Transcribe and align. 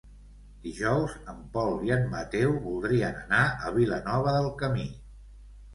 Dijous 0.61 1.13
en 1.33 1.43
Pol 1.57 1.77
i 1.89 1.93
en 1.97 2.09
Mateu 2.15 2.57
voldrien 2.65 3.21
anar 3.23 3.45
a 3.69 3.77
Vilanova 3.81 4.37
del 4.41 4.53
Camí. 4.65 4.93